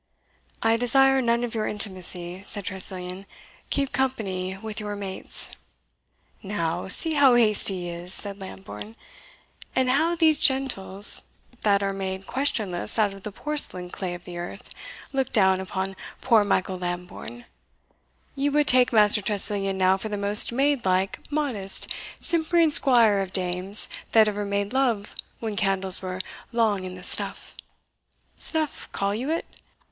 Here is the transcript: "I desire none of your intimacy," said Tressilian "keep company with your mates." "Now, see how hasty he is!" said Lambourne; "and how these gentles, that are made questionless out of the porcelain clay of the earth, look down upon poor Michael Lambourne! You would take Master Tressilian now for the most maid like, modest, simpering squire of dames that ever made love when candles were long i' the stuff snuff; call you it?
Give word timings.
"I 0.63 0.77
desire 0.77 1.21
none 1.21 1.43
of 1.43 1.53
your 1.53 1.67
intimacy," 1.67 2.41
said 2.41 2.65
Tressilian 2.65 3.27
"keep 3.69 3.91
company 3.91 4.57
with 4.57 4.79
your 4.79 4.95
mates." 4.95 5.51
"Now, 6.41 6.87
see 6.87 7.13
how 7.13 7.35
hasty 7.35 7.81
he 7.81 7.89
is!" 7.89 8.11
said 8.11 8.39
Lambourne; 8.39 8.95
"and 9.75 9.91
how 9.91 10.15
these 10.15 10.39
gentles, 10.39 11.21
that 11.61 11.83
are 11.83 11.93
made 11.93 12.25
questionless 12.25 12.97
out 12.97 13.13
of 13.13 13.21
the 13.21 13.31
porcelain 13.31 13.91
clay 13.91 14.15
of 14.15 14.23
the 14.25 14.39
earth, 14.39 14.73
look 15.13 15.31
down 15.31 15.59
upon 15.61 15.95
poor 16.19 16.43
Michael 16.43 16.77
Lambourne! 16.77 17.45
You 18.35 18.51
would 18.53 18.67
take 18.67 18.91
Master 18.91 19.21
Tressilian 19.21 19.77
now 19.77 19.97
for 19.97 20.09
the 20.09 20.17
most 20.17 20.51
maid 20.51 20.83
like, 20.83 21.19
modest, 21.31 21.87
simpering 22.19 22.71
squire 22.71 23.19
of 23.19 23.33
dames 23.33 23.87
that 24.13 24.27
ever 24.27 24.45
made 24.45 24.73
love 24.73 25.13
when 25.39 25.55
candles 25.55 26.01
were 26.01 26.19
long 26.51 26.87
i' 26.87 26.95
the 26.95 27.03
stuff 27.03 27.55
snuff; 28.35 28.91
call 28.93 29.13
you 29.13 29.29
it? 29.29 29.45